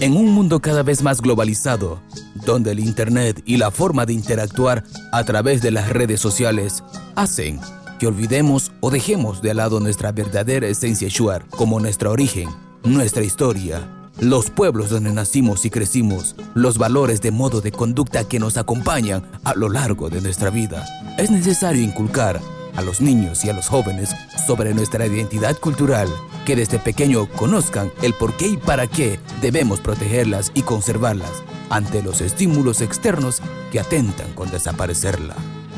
En 0.00 0.16
un 0.16 0.32
mundo 0.32 0.60
cada 0.60 0.82
vez 0.82 1.02
más 1.02 1.20
globalizado, 1.20 2.00
donde 2.44 2.72
el 2.72 2.80
Internet 2.80 3.42
y 3.46 3.56
la 3.56 3.70
forma 3.70 4.04
de 4.04 4.14
interactuar 4.14 4.84
a 5.12 5.24
través 5.24 5.62
de 5.62 5.70
las 5.70 5.88
redes 5.90 6.20
sociales 6.20 6.82
hacen 7.14 7.60
que 8.00 8.06
olvidemos 8.08 8.72
o 8.80 8.90
dejemos 8.90 9.42
de 9.42 9.54
lado 9.54 9.78
nuestra 9.78 10.10
verdadera 10.10 10.66
esencia 10.66 11.08
shuar 11.08 11.46
como 11.50 11.78
nuestro 11.78 12.10
origen, 12.10 12.48
nuestra 12.82 13.22
historia, 13.22 14.10
los 14.18 14.50
pueblos 14.50 14.90
donde 14.90 15.12
nacimos 15.12 15.64
y 15.64 15.70
crecimos, 15.70 16.34
los 16.54 16.78
valores 16.78 17.20
de 17.20 17.30
modo 17.30 17.60
de 17.60 17.70
conducta 17.70 18.24
que 18.26 18.40
nos 18.40 18.56
acompañan 18.56 19.30
a 19.44 19.54
lo 19.54 19.68
largo 19.68 20.10
de 20.10 20.20
nuestra 20.20 20.50
vida. 20.50 20.84
Es 21.16 21.30
necesario 21.30 21.82
inculcar 21.82 22.40
a 22.76 22.82
los 22.82 23.00
niños 23.00 23.44
y 23.44 23.50
a 23.50 23.52
los 23.52 23.68
jóvenes 23.68 24.14
sobre 24.46 24.74
nuestra 24.74 25.06
identidad 25.06 25.56
cultural, 25.56 26.08
que 26.44 26.56
desde 26.56 26.78
pequeño 26.78 27.26
conozcan 27.26 27.90
el 28.02 28.14
por 28.14 28.36
qué 28.36 28.48
y 28.48 28.56
para 28.56 28.86
qué 28.86 29.20
debemos 29.40 29.80
protegerlas 29.80 30.50
y 30.54 30.62
conservarlas 30.62 31.42
ante 31.70 32.02
los 32.02 32.20
estímulos 32.20 32.80
externos 32.80 33.40
que 33.70 33.80
atentan 33.80 34.32
con 34.34 34.50
desaparecerla. 34.50 35.34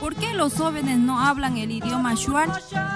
¿Por 0.00 0.14
qué 0.14 0.34
los 0.34 0.54
jóvenes 0.54 0.98
no 0.98 1.20
hablan 1.20 1.56
el 1.56 1.70
idioma 1.70 2.14
shuar? 2.14 2.50